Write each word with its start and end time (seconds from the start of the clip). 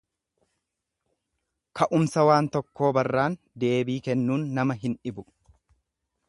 Ka'umsa 1.79 2.23
waan 2.29 2.49
tokkoo 2.55 2.91
barraan 2.99 3.37
deebii 3.65 3.99
kennuun 4.09 4.49
nama 4.57 4.79
hin 4.87 4.99
dhibu. 5.05 5.29